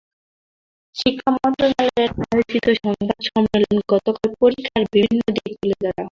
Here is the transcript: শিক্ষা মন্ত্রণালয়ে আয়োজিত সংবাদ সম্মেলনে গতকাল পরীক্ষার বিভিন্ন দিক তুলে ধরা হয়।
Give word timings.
শিক্ষা 0.95 1.29
মন্ত্রণালয়ে 1.35 2.05
আয়োজিত 2.25 2.65
সংবাদ 2.79 3.19
সম্মেলনে 3.27 3.81
গতকাল 3.91 4.29
পরীক্ষার 4.41 4.83
বিভিন্ন 4.93 5.23
দিক 5.35 5.51
তুলে 5.53 5.75
ধরা 5.75 5.87
হয়। 5.87 5.99